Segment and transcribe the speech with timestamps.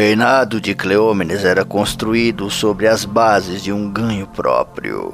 [0.00, 5.12] Reinado de Cleómenes era construído sobre as bases de um ganho próprio,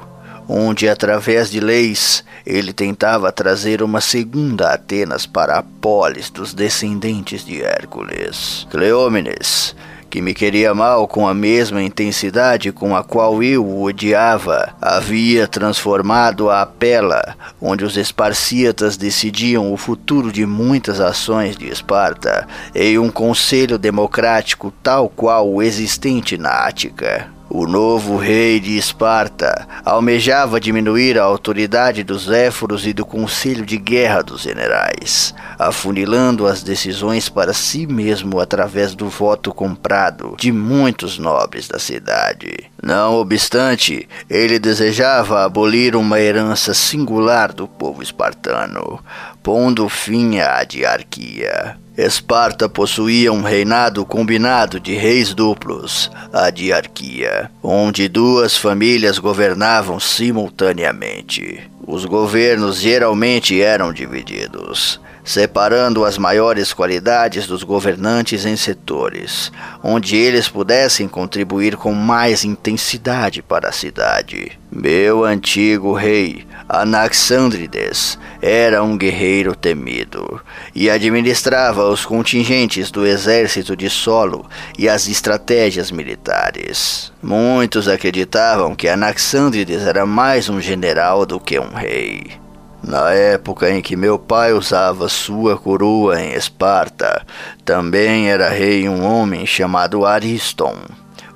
[0.49, 7.45] onde, através de leis, ele tentava trazer uma segunda Atenas para a polis dos descendentes
[7.45, 8.65] de Hércules.
[8.71, 9.75] Cleómenes
[10.09, 15.47] que me queria mal com a mesma intensidade com a qual eu o odiava, havia
[15.47, 22.99] transformado a Pela, onde os esparcíatas decidiam o futuro de muitas ações de Esparta, em
[22.99, 27.36] um conselho democrático tal qual o existente na Ática.
[27.59, 33.79] O novo rei de Esparta almejava diminuir a autoridade dos éforos e do conselho de
[33.79, 41.19] guerra dos generais, afunilando as decisões para si mesmo através do voto comprado de muitos
[41.19, 42.71] nobres da cidade.
[42.83, 49.01] Não obstante, ele desejava abolir uma herança singular do povo espartano,
[49.43, 51.79] pondo fim à diarquia.
[51.97, 61.71] Esparta possuía um reinado combinado de reis duplos, a diarquia, onde duas famílias governavam simultaneamente.
[61.87, 69.51] Os governos geralmente eram divididos, separando as maiores qualidades dos governantes em setores,
[69.83, 74.53] onde eles pudessem contribuir com mais intensidade para a cidade.
[74.71, 80.41] Meu antigo rei, Anaxandrides, era um guerreiro temido
[80.73, 84.47] e administrava os contingentes do exército de solo
[84.79, 87.13] e as estratégias militares.
[87.21, 92.46] Muitos acreditavam que Anaxandrides era mais um general do que um rei.
[92.87, 97.27] Na época em que meu pai usava sua coroa em Esparta,
[97.65, 100.77] também era rei um homem chamado Ariston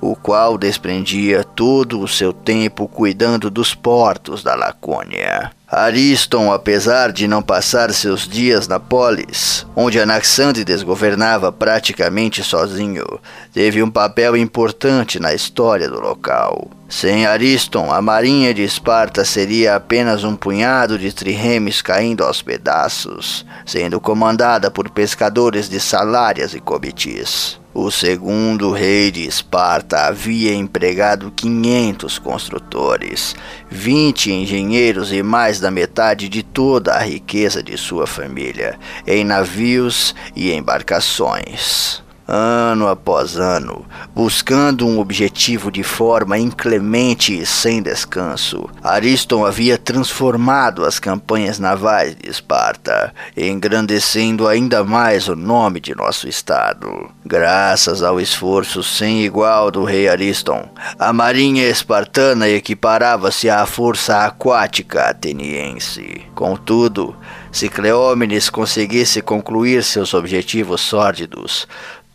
[0.01, 5.51] o qual desprendia todo o seu tempo cuidando dos portos da Lacônia.
[5.71, 13.05] Ariston, apesar de não passar seus dias na polis, onde Anaxandrides governava praticamente sozinho,
[13.53, 16.69] teve um papel importante na história do local.
[16.89, 23.45] Sem Ariston, a marinha de Esparta seria apenas um punhado de triremes caindo aos pedaços,
[23.65, 27.60] sendo comandada por pescadores de salárias e cobitis.
[27.73, 33.33] O segundo rei de Esparta havia empregado 500 construtores,
[33.69, 38.77] 20 engenheiros e mais da metade de toda a riqueza de sua família
[39.07, 47.81] em navios e embarcações ano após ano, buscando um objetivo de forma inclemente e sem
[47.81, 48.69] descanso.
[48.81, 56.27] Ariston havia transformado as campanhas navais de Esparta, engrandecendo ainda mais o nome de nosso
[56.27, 57.11] estado.
[57.25, 65.09] Graças ao esforço sem igual do rei Ariston, a marinha espartana equiparava-se à força aquática
[65.09, 66.21] ateniense.
[66.33, 67.15] Contudo,
[67.51, 71.67] se Cleómenes conseguisse concluir seus objetivos sórdidos,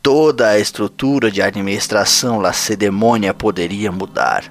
[0.07, 4.45] toda a estrutura de administração lacedemônia poderia mudar,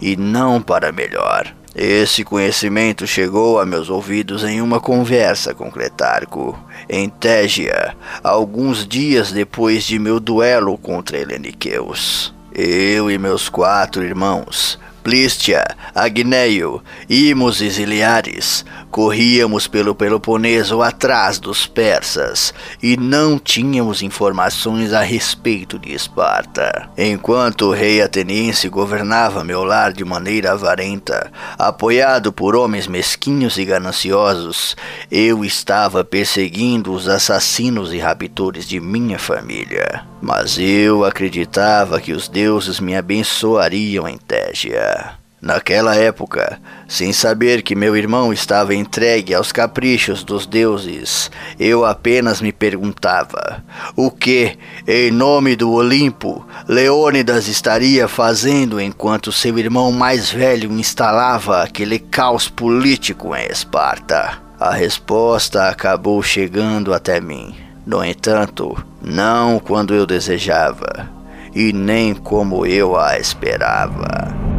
[0.00, 1.54] e não para melhor.
[1.76, 6.58] Esse conhecimento chegou a meus ouvidos em uma conversa com Cletarco,
[6.88, 12.32] em Tégia, alguns dias depois de meu duelo contra Heleniqueus.
[12.54, 21.66] Eu e meus quatro irmãos Plístia, Agneio, Imos e Ziliares, corríamos pelo Peloponeso atrás dos
[21.66, 26.90] persas e não tínhamos informações a respeito de Esparta.
[26.96, 33.64] Enquanto o rei ateniense governava meu lar de maneira avarenta, apoiado por homens mesquinhos e
[33.64, 34.76] gananciosos,
[35.10, 40.04] eu estava perseguindo os assassinos e raptores de minha família.
[40.20, 45.21] Mas eu acreditava que os deuses me abençoariam em Tégia.
[45.42, 52.40] Naquela época, sem saber que meu irmão estava entregue aos caprichos dos deuses, eu apenas
[52.40, 53.60] me perguntava:
[53.96, 54.56] o que,
[54.86, 62.48] em nome do Olimpo, Leônidas estaria fazendo enquanto seu irmão mais velho instalava aquele caos
[62.48, 64.40] político em Esparta?
[64.60, 67.52] A resposta acabou chegando até mim.
[67.84, 71.10] No entanto, não quando eu desejava,
[71.52, 74.51] e nem como eu a esperava.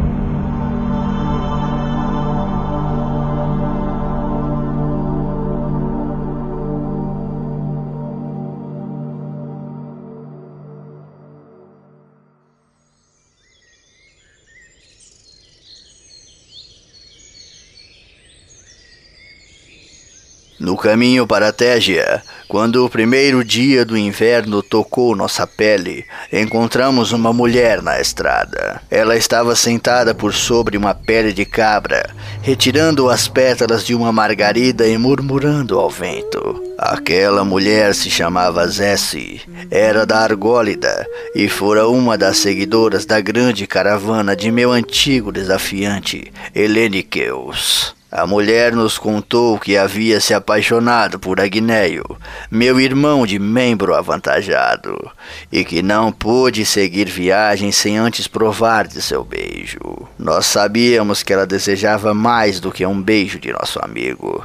[20.64, 27.34] No caminho para Tégia, quando o primeiro dia do inverno tocou nossa pele, encontramos uma
[27.34, 28.80] mulher na estrada.
[28.90, 32.08] Ela estava sentada por sobre uma pele de cabra,
[32.40, 36.62] retirando as pétalas de uma margarida e murmurando ao vento.
[36.78, 43.66] Aquela mulher se chamava Zessi, era da Argólida e fora uma das seguidoras da grande
[43.66, 47.94] caravana de meu antigo desafiante, Heleniqueus.
[48.16, 52.04] A mulher nos contou que havia se apaixonado por Agneio,
[52.48, 54.96] meu irmão de membro avantajado,
[55.50, 59.80] e que não pôde seguir viagem sem antes provar de seu beijo.
[60.16, 64.44] Nós sabíamos que ela desejava mais do que um beijo de nosso amigo.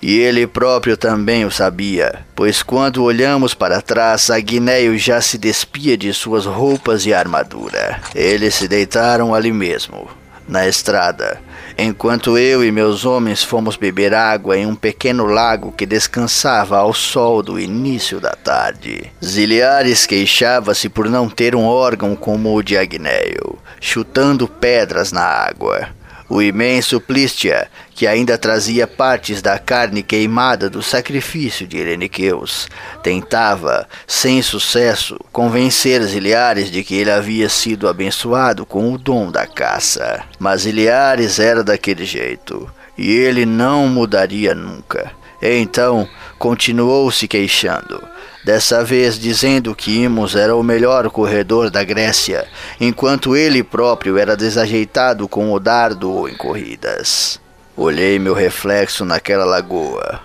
[0.00, 5.98] E ele próprio também o sabia, pois quando olhamos para trás, Agneio já se despia
[5.98, 8.00] de suas roupas e armadura.
[8.14, 10.08] Eles se deitaram ali mesmo,
[10.48, 11.40] na estrada,
[11.78, 16.92] enquanto eu e meus homens fomos beber água em um pequeno lago que descansava ao
[16.92, 19.10] sol do início da tarde.
[19.24, 25.88] Ziliares queixava-se por não ter um órgão como o de Agneio, chutando pedras na água.
[26.34, 32.68] O imenso Plístia, que ainda trazia partes da carne queimada do sacrifício de Ireniqueus,
[33.02, 39.46] tentava, sem sucesso, convencer Ziliares de que ele havia sido abençoado com o dom da
[39.46, 40.24] caça.
[40.38, 45.12] Mas Ziliares era daquele jeito, e ele não mudaria nunca.
[45.42, 46.08] Então,
[46.42, 48.02] continuou se queixando
[48.42, 52.48] dessa vez dizendo que Imos era o melhor corredor da Grécia,
[52.80, 57.40] enquanto ele próprio era desajeitado com o dardo em corridas.
[57.76, 60.18] Olhei meu reflexo naquela lagoa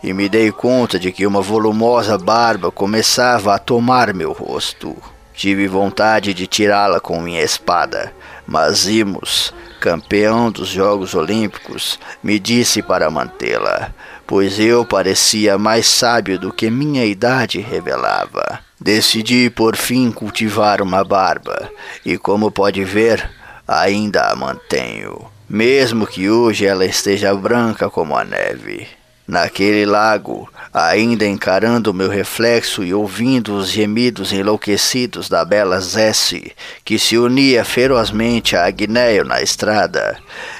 [0.00, 4.96] e me dei conta de que uma volumosa barba começava a tomar meu rosto.
[5.34, 8.12] Tive vontade de tirá-la com minha espada,
[8.46, 13.92] mas Imos, campeão dos Jogos Olímpicos, me disse para mantê-la,
[14.26, 18.60] pois eu parecia mais sábio do que minha idade revelava.
[18.80, 21.70] Decidi por fim cultivar uma barba,
[22.04, 23.30] e como pode ver,
[23.66, 28.86] ainda a mantenho, mesmo que hoje ela esteja branca como a neve.
[29.26, 36.52] Naquele lago, ainda encarando meu reflexo e ouvindo os gemidos enlouquecidos da bela Zessi,
[36.84, 40.18] que se unia ferozmente a Agneio na estrada,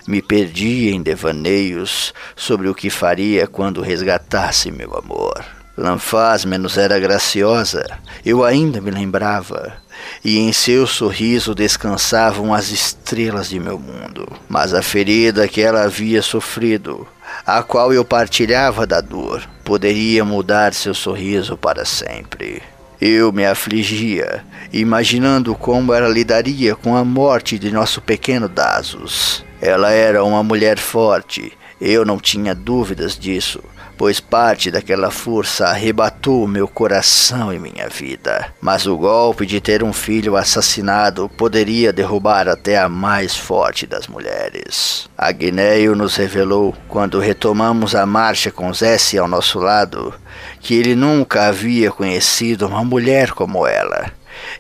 [0.08, 5.44] me perdi em devaneios sobre o que faria quando resgatasse meu amor.
[5.76, 7.84] Lanfaz menos era graciosa,
[8.25, 9.75] eu ainda me lembrava,
[10.25, 14.26] e em seu sorriso descansavam as estrelas de meu mundo.
[14.49, 17.06] Mas a ferida que ela havia sofrido
[17.46, 22.62] a qual eu partilhava da dor, poderia mudar seu sorriso para sempre.
[23.00, 29.44] Eu me afligia, imaginando como ela lidaria com a morte de nosso pequeno Dasus.
[29.61, 33.62] Ela era uma mulher forte, eu não tinha dúvidas disso
[33.96, 38.52] pois parte daquela força arrebatou meu coração e minha vida.
[38.61, 44.06] Mas o golpe de ter um filho assassinado poderia derrubar até a mais forte das
[44.06, 45.08] mulheres.
[45.17, 50.14] Agneio nos revelou, quando retomamos a marcha com Zessi ao nosso lado,
[50.61, 54.12] que ele nunca havia conhecido uma mulher como ela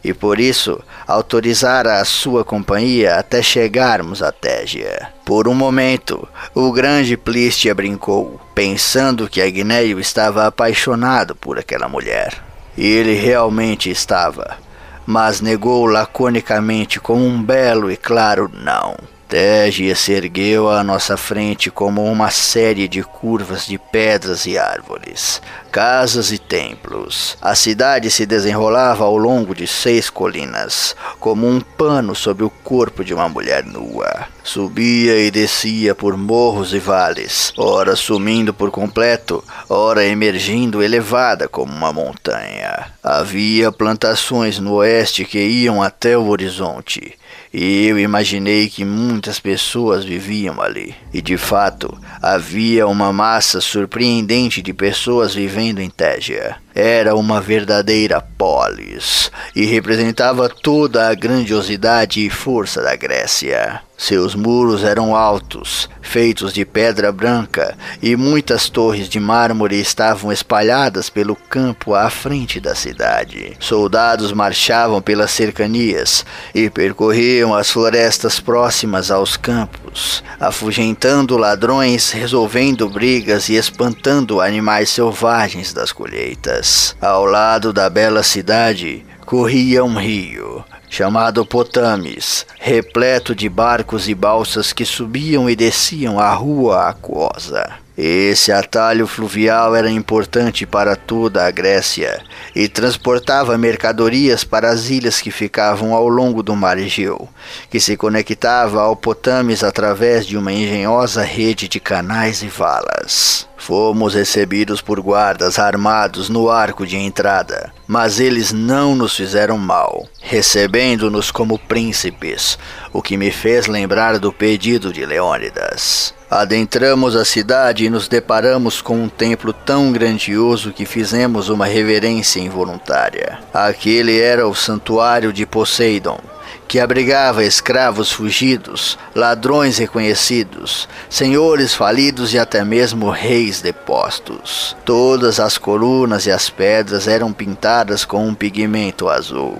[0.02, 5.13] e por isso autorizara a sua companhia até chegarmos a Tégia.
[5.24, 12.44] Por um momento, o grande Plístia brincou, pensando que Agneio estava apaixonado por aquela mulher.
[12.76, 14.58] E ele realmente estava,
[15.06, 18.96] mas negou laconicamente com um belo e claro não.
[19.34, 25.42] Tégia se ergueu à nossa frente como uma série de curvas de pedras e árvores,
[25.72, 27.36] casas e templos.
[27.42, 33.02] A cidade se desenrolava ao longo de seis colinas, como um pano sobre o corpo
[33.02, 34.28] de uma mulher nua.
[34.44, 41.72] Subia e descia por morros e vales, ora sumindo por completo, ora emergindo elevada como
[41.72, 42.86] uma montanha.
[43.02, 47.18] Havia plantações no oeste que iam até o horizonte
[47.56, 50.92] e eu imaginei que muitas pessoas viviam ali.
[51.12, 56.56] E de fato, havia uma massa surpreendente de pessoas vivendo em Tégia.
[56.74, 63.80] Era uma verdadeira polis e representava toda a grandiosidade e força da Grécia.
[63.96, 71.08] Seus muros eram altos, feitos de pedra branca, e muitas torres de mármore estavam espalhadas
[71.08, 73.56] pelo campo à frente da cidade.
[73.60, 83.48] Soldados marchavam pelas cercanias e percorriam as florestas próximas aos campos, afugentando ladrões, resolvendo brigas
[83.48, 86.63] e espantando animais selvagens das colheitas.
[87.00, 94.72] Ao lado da bela cidade corria um rio chamado Potames, repleto de barcos e balsas
[94.72, 97.83] que subiam e desciam a rua aquosa.
[97.96, 102.20] Esse atalho fluvial era importante para toda a Grécia
[102.54, 107.28] e transportava mercadorias para as ilhas que ficavam ao longo do mar Egeu,
[107.70, 113.48] que se conectava ao Potames através de uma engenhosa rede de canais e valas.
[113.56, 120.06] Fomos recebidos por guardas armados no arco de entrada, mas eles não nos fizeram mal,
[120.20, 122.58] recebendo-nos como príncipes,
[122.92, 126.12] o que me fez lembrar do pedido de Leônidas.
[126.34, 132.40] Adentramos a cidade e nos deparamos com um templo tão grandioso que fizemos uma reverência
[132.40, 133.38] involuntária.
[133.54, 136.18] Aquele era o santuário de Poseidon,
[136.66, 144.76] que abrigava escravos fugidos, ladrões reconhecidos, senhores falidos e até mesmo reis depostos.
[144.84, 149.58] Todas as colunas e as pedras eram pintadas com um pigmento azul,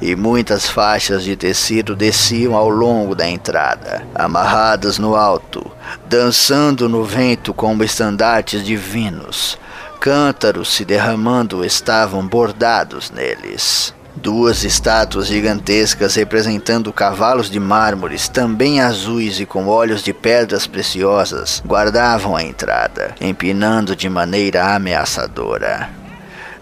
[0.00, 5.70] e muitas faixas de tecido desciam ao longo da entrada, amarradas no alto,
[6.08, 9.58] dançando no vento como estandartes divinos.
[10.00, 13.94] Cântaros se derramando estavam bordados neles.
[14.16, 21.62] Duas estátuas gigantescas representando cavalos de mármores, também azuis e com olhos de pedras preciosas,
[21.64, 25.90] guardavam a entrada, empinando de maneira ameaçadora.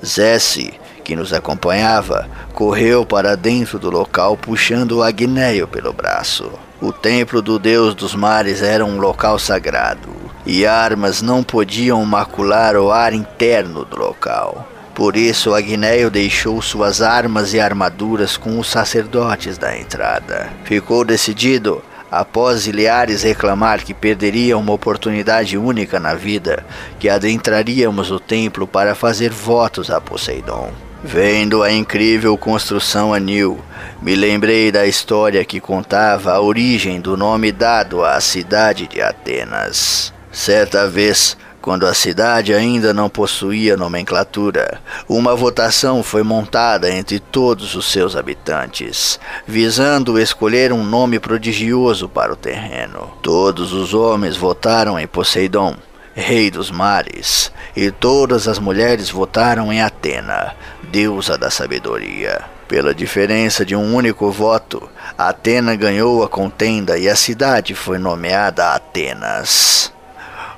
[0.04, 6.50] Zesse, que nos acompanhava, correu para dentro do local puxando o Agneio pelo braço.
[6.80, 10.11] O templo do deus dos mares era um local sagrado,
[10.44, 14.73] e armas não podiam macular o ar interno do local.
[14.94, 20.50] Por isso, Agneio deixou suas armas e armaduras com os sacerdotes da entrada.
[20.64, 26.64] Ficou decidido, após Iliares reclamar que perderia uma oportunidade única na vida,
[27.00, 30.70] que adentraríamos o templo para fazer votos a Poseidon.
[31.02, 33.60] Vendo a incrível construção anil,
[34.00, 40.14] me lembrei da história que contava a origem do nome dado à cidade de Atenas.
[40.30, 47.75] Certa vez, quando a cidade ainda não possuía nomenclatura, uma votação foi montada entre todos
[47.75, 53.11] os seus habitantes, visando escolher um nome prodigioso para o terreno.
[53.23, 55.75] Todos os homens votaram em Poseidon,
[56.14, 62.42] rei dos mares, e todas as mulheres votaram em Atena, deusa da sabedoria.
[62.68, 68.75] Pela diferença de um único voto, Atena ganhou a contenda e a cidade foi nomeada
[68.75, 69.90] Atenas.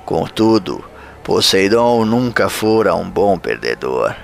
[0.04, 0.84] Contudo,
[1.26, 4.14] Poseidon nunca fora um bom perdedor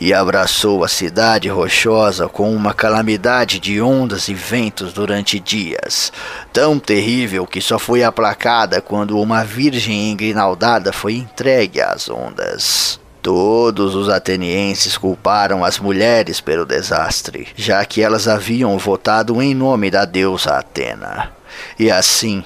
[0.00, 6.10] e abraçou a cidade rochosa com uma calamidade de ondas e ventos durante dias,
[6.54, 12.98] tão terrível que só foi aplacada quando uma virgem engrinaldada foi entregue às ondas.
[13.20, 19.90] Todos os atenienses culparam as mulheres pelo desastre, já que elas haviam votado em nome
[19.90, 21.32] da deusa Atena.
[21.78, 22.42] E assim,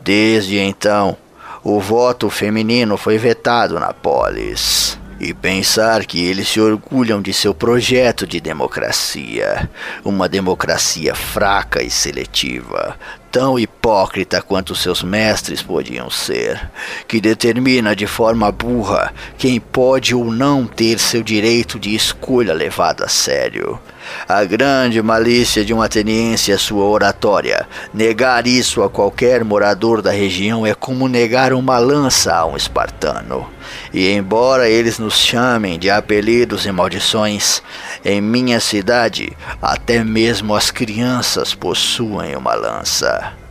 [0.00, 1.18] desde então,
[1.64, 4.98] o voto feminino foi vetado na polis.
[5.20, 9.70] E pensar que eles se orgulham de seu projeto de democracia,
[10.04, 12.98] uma democracia fraca e seletiva,
[13.30, 16.68] tão hipócrita quanto seus mestres podiam ser,
[17.06, 23.04] que determina de forma burra quem pode ou não ter seu direito de escolha levado
[23.04, 23.78] a sério.
[24.28, 27.66] A grande malícia de um ateniense é sua oratória.
[27.92, 33.48] Negar isso a qualquer morador da região é como negar uma lança a um espartano.
[33.92, 37.62] E embora eles nos chamem de apelidos e maldições,
[38.04, 43.41] em minha cidade até mesmo as crianças possuem uma lança.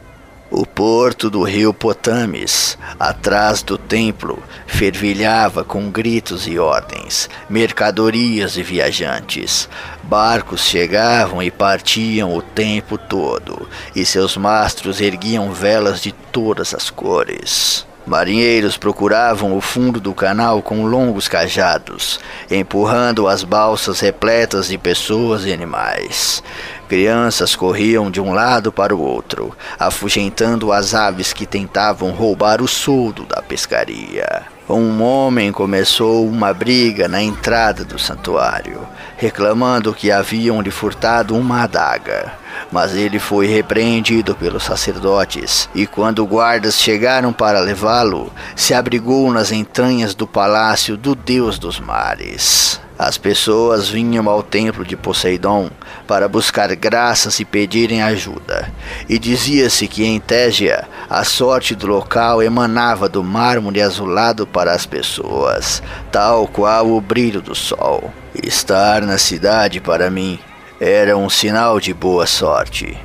[0.54, 8.62] O porto do rio Potames, atrás do templo, fervilhava com gritos e ordens, mercadorias e
[8.62, 9.70] viajantes.
[10.04, 13.66] Barcos chegavam e partiam o tempo todo,
[13.96, 17.88] e seus mastros erguiam velas de todas as cores.
[18.06, 25.46] Marinheiros procuravam o fundo do canal com longos cajados, empurrando as balsas repletas de pessoas
[25.46, 26.44] e animais.
[26.90, 32.68] Crianças corriam de um lado para o outro, afugentando as aves que tentavam roubar o
[32.68, 34.51] soldo da pescaria.
[34.70, 38.80] Um homem começou uma briga na entrada do santuário,
[39.18, 42.34] reclamando que haviam lhe furtado uma adaga.
[42.72, 49.52] Mas ele foi repreendido pelos sacerdotes, e quando guardas chegaram para levá-lo, se abrigou nas
[49.52, 52.80] entranhas do palácio do deus dos mares.
[53.04, 55.72] As pessoas vinham ao templo de Poseidon
[56.06, 58.72] para buscar graças e pedirem ajuda,
[59.10, 64.86] e dizia-se que em Tégia a sorte do local emanava do mármore azulado para as
[64.86, 65.82] pessoas,
[66.12, 68.14] tal qual o brilho do sol.
[68.36, 70.40] Estar na cidade para mim
[70.80, 72.96] era um sinal de boa sorte.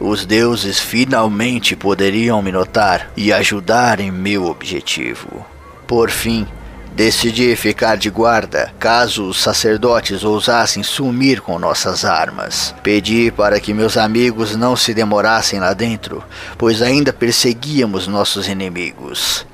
[0.00, 5.44] Os deuses finalmente poderiam me notar e ajudar em meu objetivo.
[5.86, 6.48] Por fim,
[6.94, 12.74] Decidi ficar de guarda caso os sacerdotes ousassem sumir com nossas armas.
[12.82, 16.22] Pedi para que meus amigos não se demorassem lá dentro,
[16.58, 19.46] pois ainda perseguíamos nossos inimigos.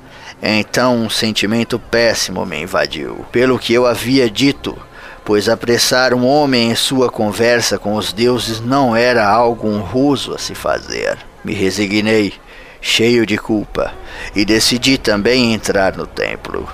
[0.43, 3.25] Então um sentimento péssimo me invadiu.
[3.31, 4.77] Pelo que eu havia dito,
[5.23, 10.37] pois apressar um homem em sua conversa com os deuses não era algo honroso a
[10.37, 11.17] se fazer.
[11.41, 12.33] Me resignei,
[12.81, 13.93] cheio de culpa,
[14.35, 16.67] e decidi também entrar no templo.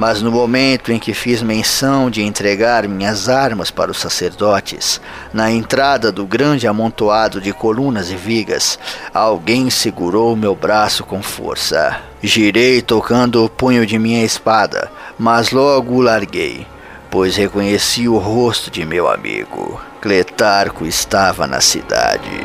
[0.00, 4.98] Mas no momento em que fiz menção de entregar minhas armas para os sacerdotes,
[5.30, 8.78] na entrada do grande amontoado de colunas e vigas,
[9.12, 12.00] alguém segurou meu braço com força.
[12.22, 16.66] Girei tocando o punho de minha espada, mas logo o larguei,
[17.10, 19.78] pois reconheci o rosto de meu amigo.
[20.00, 22.40] Cletarco estava na cidade.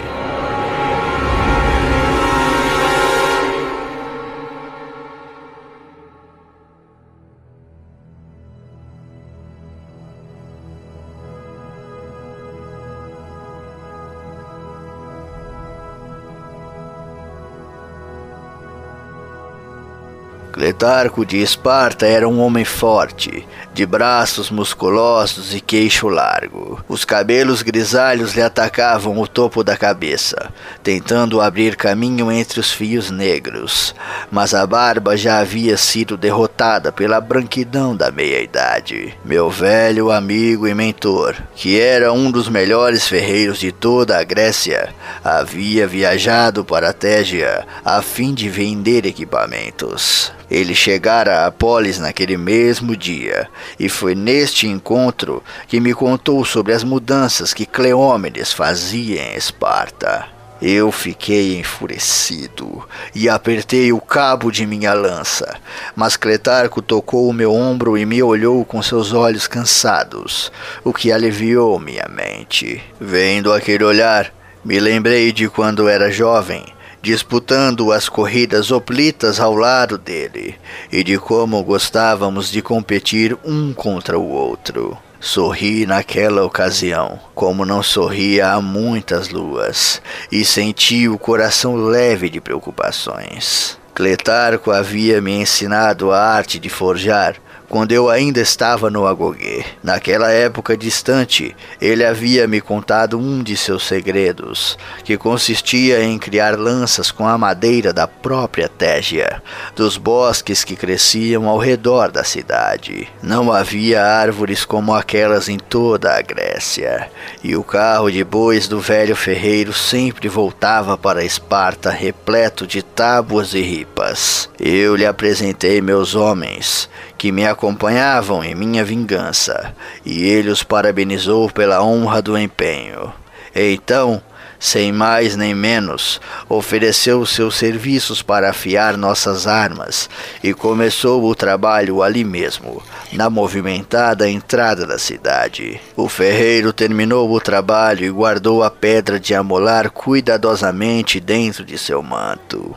[20.66, 26.82] Cletarco de Esparta era um homem forte, de braços musculosos e queixo largo.
[26.88, 30.50] Os cabelos grisalhos lhe atacavam o topo da cabeça,
[30.82, 33.94] tentando abrir caminho entre os fios negros,
[34.32, 39.13] mas a barba já havia sido derrotada pela branquidão da meia-idade.
[39.25, 44.96] Meu velho amigo e mentor, que era um dos melhores ferreiros de toda a Grécia,
[45.22, 50.32] havia viajado para Tégia a fim de vender equipamentos.
[50.50, 53.48] Ele chegara a Polis naquele mesmo dia,
[53.80, 60.28] e foi neste encontro que me contou sobre as mudanças que Cleómenes fazia em Esparta.
[60.62, 65.58] Eu fiquei enfurecido e apertei o cabo de minha lança,
[65.96, 70.51] mas Cletarco tocou o meu ombro e me olhou com seus olhos cansados,
[70.84, 72.82] o que aliviou minha mente.
[73.00, 76.75] Vendo aquele olhar, me lembrei de quando era jovem
[77.05, 80.55] disputando as corridas oplitas ao lado dele,
[80.91, 84.98] e de como gostávamos de competir um contra o outro.
[85.20, 92.41] Sorri naquela ocasião, como não sorria há muitas luas, e senti o coração leve de
[92.41, 93.77] preocupações.
[93.94, 97.35] Cletarco havia me ensinado a arte de forjar
[97.70, 99.64] quando eu ainda estava no Agogê.
[99.84, 106.58] Naquela época distante, ele havia me contado um de seus segredos, que consistia em criar
[106.58, 109.42] lanças com a madeira da própria Tégia,
[109.75, 113.08] dos bosques que cresciam ao redor da cidade.
[113.22, 117.10] Não havia árvores como aquelas em toda a Grécia,
[117.44, 123.54] e o carro de bois do velho ferreiro sempre voltava para Esparta repleto de tábuas
[123.54, 124.50] e ripas.
[124.60, 126.90] Eu lhe apresentei meus homens,
[127.25, 129.74] que me acompanhavam em minha vingança,
[130.05, 133.11] e ele os parabenizou pela honra do empenho.
[133.55, 134.22] Então,
[134.59, 140.07] sem mais nem menos, ofereceu seus serviços para afiar nossas armas
[140.44, 142.79] e começou o trabalho ali mesmo,
[143.11, 145.81] na movimentada entrada da cidade.
[145.98, 152.03] O ferreiro terminou o trabalho e guardou a pedra de amolar cuidadosamente dentro de seu
[152.03, 152.75] manto.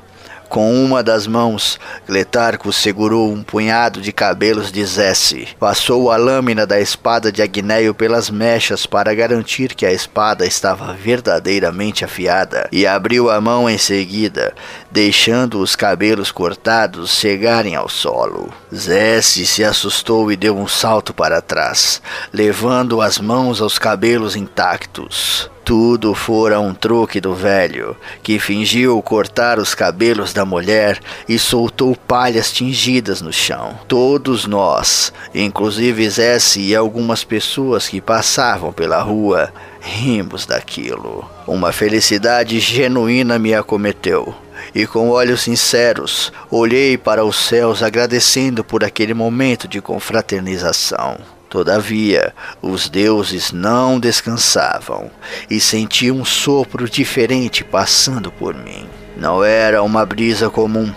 [0.48, 5.48] Com uma das mãos, Gletarco segurou um punhado de cabelos de Zesse.
[5.60, 10.94] Passou a lâmina da espada de Agneio pelas mechas para garantir que a espada estava
[10.94, 14.54] verdadeiramente afiada e abriu a mão em seguida,
[14.90, 18.50] deixando os cabelos cortados chegarem ao solo.
[18.74, 22.00] Zesse se assustou e deu um salto para trás,
[22.32, 25.50] levando as mãos aos cabelos intactos.
[25.68, 31.94] Tudo fora um truque do velho, que fingiu cortar os cabelos da mulher e soltou
[31.94, 33.78] palhas tingidas no chão.
[33.86, 41.30] Todos nós, inclusive Zesse e algumas pessoas que passavam pela rua, rimos daquilo.
[41.46, 44.34] Uma felicidade genuína me acometeu
[44.74, 51.18] e com olhos sinceros olhei para os céus agradecendo por aquele momento de confraternização.
[51.48, 55.10] Todavia, os deuses não descansavam
[55.48, 58.86] e senti um sopro diferente passando por mim.
[59.16, 60.92] Não era uma brisa comum,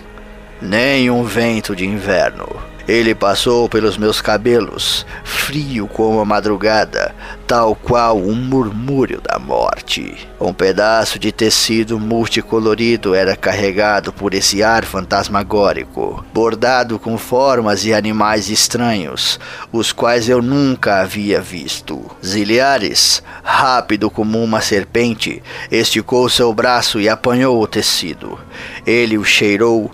[0.62, 2.71] nem um vento de inverno.
[2.88, 7.14] Ele passou pelos meus cabelos, frio como a madrugada,
[7.48, 10.28] tal qual um murmúrio da morte.
[10.40, 17.94] Um pedaço de tecido multicolorido era carregado por esse ar fantasmagórico, bordado com formas e
[17.94, 19.40] animais estranhos,
[19.72, 22.04] os quais eu nunca havia visto.
[22.26, 28.40] Ziliares, rápido como uma serpente, esticou seu braço e apanhou o tecido.
[28.86, 29.92] Ele o cheirou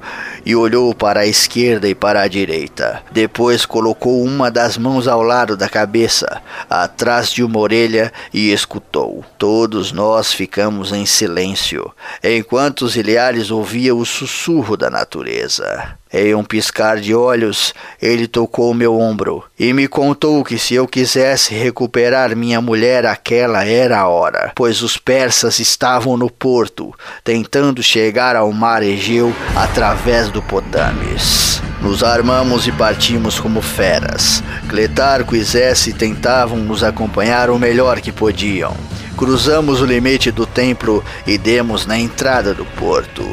[0.47, 3.03] e olhou para a esquerda e para a direita.
[3.11, 9.25] Depois colocou uma das mãos ao lado da cabeça, atrás de uma orelha e escutou.
[9.37, 11.91] Todos nós ficamos em silêncio,
[12.23, 15.97] enquanto os ilhares ouviam o sussurro da natureza.
[16.11, 20.87] Em um piscar de olhos, ele tocou meu ombro e me contou que se eu
[20.87, 26.93] quisesse recuperar minha mulher, aquela era a hora, pois os persas estavam no porto,
[27.23, 31.61] tentando chegar ao mar Egeu através do Potames.
[31.81, 34.43] Nos armamos e partimos como feras.
[34.67, 38.75] Cletarco e Zesse tentavam nos acompanhar o melhor que podiam.
[39.15, 43.23] Cruzamos o limite do templo e demos na entrada do porto.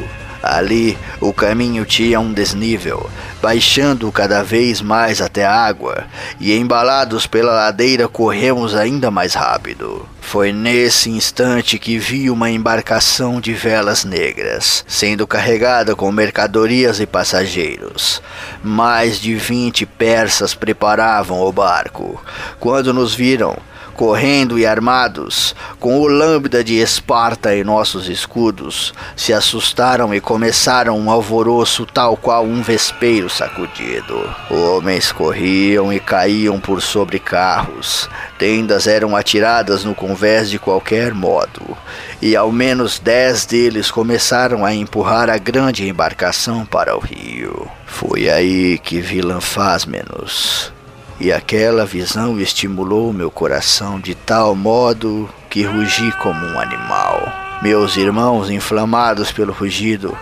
[0.47, 3.09] Ali, o caminho tinha um desnível,
[3.41, 6.03] baixando cada vez mais até a água,
[6.39, 10.07] e embalados pela ladeira corremos ainda mais rápido.
[10.21, 17.07] Foi nesse instante que vi uma embarcação de velas negras, sendo carregada com mercadorias e
[17.07, 18.21] passageiros.
[18.63, 22.23] Mais de vinte persas preparavam o barco.
[22.59, 23.57] Quando nos viram,
[23.95, 30.99] correndo e armados, com o lambda de Esparta em nossos escudos, se assustaram e começaram
[30.99, 34.29] um alvoroço tal qual um vespeiro sacudido.
[34.51, 41.77] Homens corriam e caíam por sobre carros, tendas eram atiradas no convés de qualquer modo,
[42.21, 47.69] e ao menos dez deles começaram a empurrar a grande embarcação para o rio.
[47.85, 50.74] Foi aí que vi Lanfásmenos,
[51.19, 57.31] e aquela visão estimulou meu coração de tal modo que rugi como um animal.
[57.61, 60.15] Meus irmãos, inflamados pelo rugido,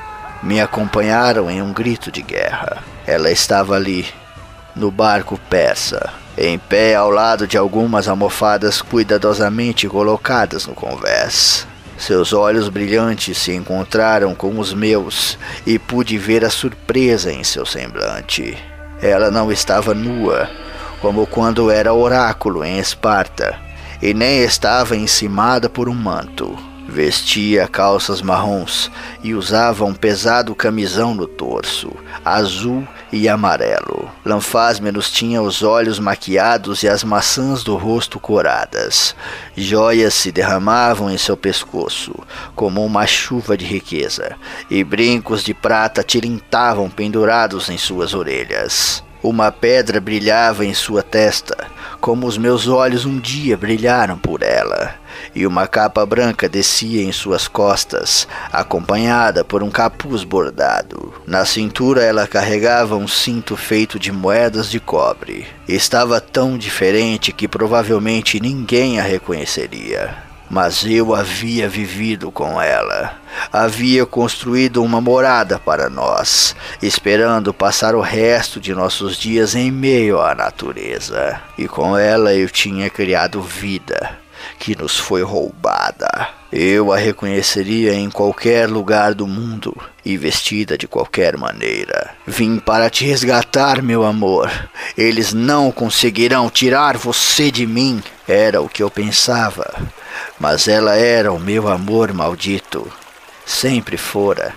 [0.44, 2.84] me acompanharam em um grito de guerra.
[3.08, 4.06] Ela estava ali,
[4.76, 11.68] no barco persa, em pé ao lado de algumas almofadas cuidadosamente colocadas no convés.
[11.98, 17.66] Seus olhos brilhantes se encontraram com os meus e pude ver a surpresa em seu
[17.66, 18.58] semblante.
[19.02, 20.50] Ela não estava nua,
[21.04, 23.60] como quando era oráculo em Esparta,
[24.02, 26.58] e nem estava encimada por um manto.
[26.88, 28.90] Vestia calças marrons
[29.22, 31.92] e usava um pesado camisão no torso,
[32.24, 34.10] azul e amarelo.
[34.24, 39.14] Lanfásmenos tinha os olhos maquiados e as maçãs do rosto coradas.
[39.58, 42.16] Joias se derramavam em seu pescoço,
[42.56, 44.38] como uma chuva de riqueza,
[44.70, 49.04] e brincos de prata tilintavam pendurados em suas orelhas.
[49.24, 51.56] Uma pedra brilhava em sua testa,
[52.02, 54.96] como os meus olhos um dia brilharam por ela,
[55.34, 61.14] e uma capa branca descia em suas costas, acompanhada por um capuz bordado.
[61.26, 65.48] Na cintura ela carregava um cinto feito de moedas de cobre.
[65.70, 73.16] Estava tão diferente que provavelmente ninguém a reconheceria mas eu havia vivido com ela.
[73.52, 80.22] Havia construído uma morada para nós, esperando passar o resto de nossos dias em meio
[80.22, 81.42] à natureza.
[81.58, 84.20] E com ela eu tinha criado vida,
[84.60, 86.30] que nos foi roubada.
[86.52, 92.12] Eu a reconheceria em qualquer lugar do mundo e vestida de qualquer maneira.
[92.28, 94.52] Vim para te resgatar, meu amor.
[94.96, 98.04] Eles não conseguirão tirar você de mim.
[98.28, 99.66] Era o que eu pensava
[100.40, 102.92] mas ela era o meu amor maldito.
[103.46, 104.54] Sempre fora.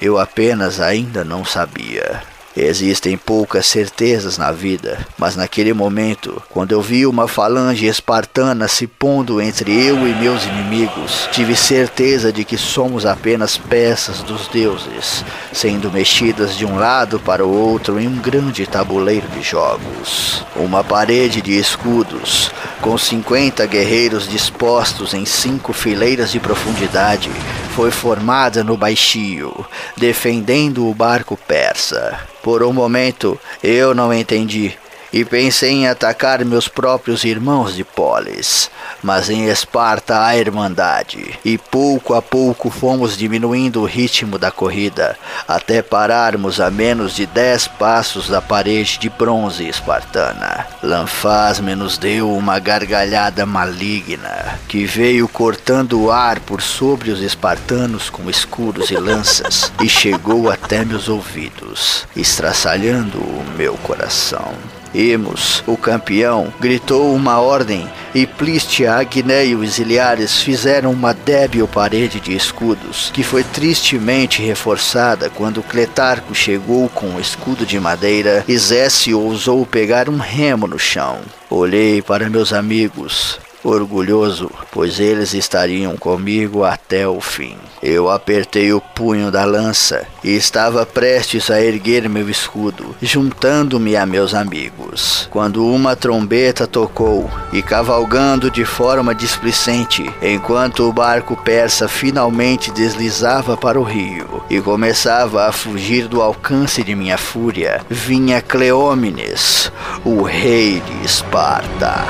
[0.00, 2.31] Eu apenas ainda não sabia.
[2.54, 8.86] Existem poucas certezas na vida, mas naquele momento, quando eu vi uma falange espartana se
[8.86, 15.24] pondo entre eu e meus inimigos, tive certeza de que somos apenas peças dos deuses,
[15.50, 20.44] sendo mexidas de um lado para o outro em um grande tabuleiro de jogos.
[20.54, 22.50] Uma parede de escudos,
[22.82, 27.30] com 50 guerreiros dispostos em cinco fileiras de profundidade,
[27.74, 29.64] foi formada no baixio,
[29.96, 32.18] defendendo o barco persa.
[32.42, 34.76] Por um momento eu não entendi
[35.12, 38.70] e pensei em atacar meus próprios irmãos de Polis,
[39.02, 45.16] mas em Esparta há irmandade, e pouco a pouco fomos diminuindo o ritmo da corrida,
[45.46, 50.66] até pararmos a menos de dez passos da parede de bronze espartana.
[50.82, 58.08] Lanfasme nos deu uma gargalhada maligna, que veio cortando o ar por sobre os espartanos
[58.08, 64.54] com escudos e lanças, e chegou até meus ouvidos, estraçalhando o meu coração.
[64.94, 71.66] Emos, o campeão, gritou uma ordem e Plistia, Agné e os Iliares fizeram uma débil
[71.66, 77.80] parede de escudos, que foi tristemente reforçada quando Cletarco chegou com o um escudo de
[77.80, 81.20] madeira e Zécio ousou pegar um remo no chão.
[81.48, 87.56] Olhei para meus amigos, orgulhoso, pois eles estariam comigo até o fim.
[87.82, 94.06] Eu apertei o punho da lança e estava prestes a erguer meu escudo, juntando-me a
[94.06, 101.88] meus amigos, quando uma trombeta tocou e cavalgando de forma displicente, enquanto o barco persa
[101.88, 108.40] finalmente deslizava para o rio e começava a fugir do alcance de minha fúria, vinha
[108.40, 109.72] Cleómenes,
[110.04, 112.04] o rei de Esparta.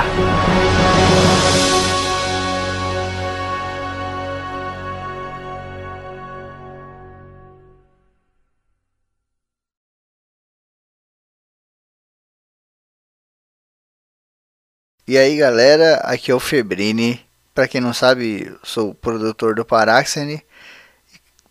[15.13, 17.21] E aí galera, aqui é o Febrini.
[17.55, 20.43] Para quem não sabe, sou produtor do Paraxene.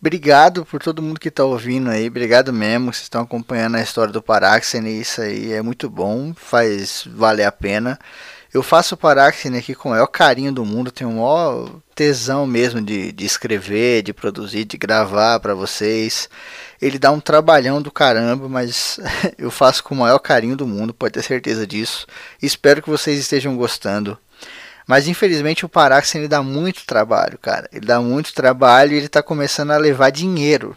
[0.00, 2.92] Obrigado por todo mundo que está ouvindo aí, obrigado mesmo.
[2.92, 7.52] Vocês estão acompanhando a história do Paraxene, isso aí é muito bom, faz valer a
[7.52, 8.00] pena.
[8.52, 12.46] Eu faço o Paraxene aqui com o maior carinho do mundo, tenho o maior tesão
[12.46, 16.28] mesmo de, de escrever, de produzir, de gravar para vocês.
[16.80, 19.00] Ele dá um trabalhão do caramba, mas
[19.38, 22.06] eu faço com o maior carinho do mundo, pode ter certeza disso.
[22.42, 24.18] Espero que vocês estejam gostando.
[24.86, 27.66] Mas infelizmente o Parax ele dá muito trabalho, cara.
[27.72, 30.76] Ele dá muito trabalho e ele está começando a levar dinheiro.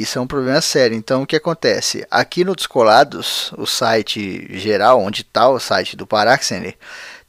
[0.00, 0.96] Isso é um problema sério.
[0.96, 2.06] Então o que acontece?
[2.10, 6.76] Aqui no Descolados, o site geral, onde está o site do Paraxener,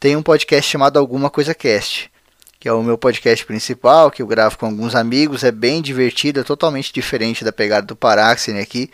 [0.00, 2.10] tem um podcast chamado Alguma Coisa Cast
[2.64, 6.40] que é o meu podcast principal, que eu gravo com alguns amigos, é bem divertido,
[6.40, 8.90] é totalmente diferente da pegada do Paraxene aqui.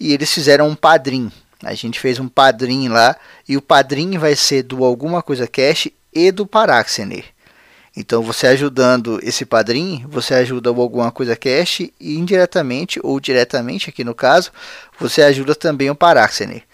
[0.00, 1.30] E eles fizeram um padrim.
[1.62, 3.14] A gente fez um padrim lá
[3.48, 7.24] e o padrim vai ser do Alguma Coisa Cash e do Paraxene.
[7.96, 13.88] Então você ajudando esse padrim, você ajuda o Alguma Coisa Cash e indiretamente ou diretamente
[13.88, 14.50] aqui no caso,
[14.98, 16.64] você ajuda também o Paraxene.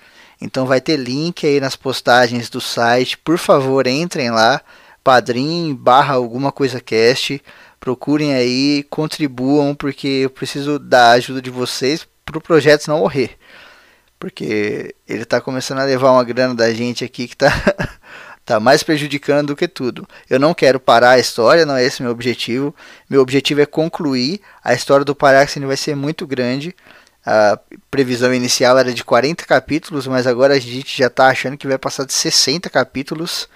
[0.41, 4.63] Então vai ter link aí nas postagens do site, por favor entrem lá
[5.03, 7.43] Padrim barra alguma coisa cast.
[7.79, 13.39] Procurem aí, contribuam, porque eu preciso da ajuda de vocês para o projeto não morrer.
[14.19, 17.51] Porque ele está começando a levar uma grana da gente aqui que está
[18.45, 20.09] tá mais prejudicando do que tudo.
[20.29, 22.75] Eu não quero parar a história, não é esse meu objetivo.
[23.09, 24.41] Meu objetivo é concluir.
[24.63, 26.75] A história do Paraxene vai ser muito grande.
[27.25, 27.59] A
[27.91, 31.79] previsão inicial era de 40 capítulos, mas agora a gente já está achando que vai
[31.79, 33.49] passar de 60 capítulos.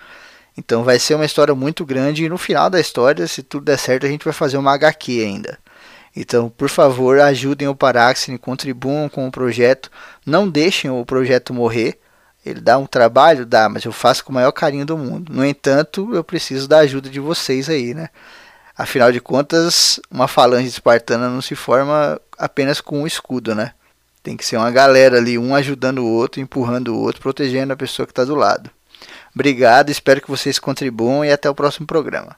[0.57, 3.79] Então vai ser uma história muito grande e no final da história, se tudo der
[3.79, 5.59] certo, a gente vai fazer uma HQ ainda.
[6.14, 9.90] Então, por favor, ajudem o Paraxene, contribuam com o projeto,
[10.25, 11.99] não deixem o projeto morrer.
[12.45, 15.33] Ele dá um trabalho, dá, mas eu faço com o maior carinho do mundo.
[15.33, 18.11] No entanto, eu preciso da ajuda de vocês aí, né?
[18.77, 23.73] Afinal de contas, uma falange espartana não se forma apenas com um escudo, né?
[24.23, 27.77] Tem que ser uma galera ali, um ajudando o outro, empurrando o outro, protegendo a
[27.77, 28.71] pessoa que está do lado.
[29.35, 32.37] Obrigado, espero que vocês contribuam e até o próximo programa.